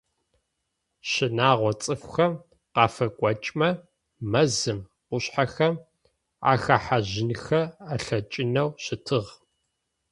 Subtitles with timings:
[1.09, 2.33] Щынагъо цӏыфхэм
[2.73, 3.69] къафыкъокӏымэ,
[4.31, 5.75] мэзым, къушъхьэхэм
[6.51, 9.31] ахэхьажьынхэ алъэкӏынэу щытыгъ.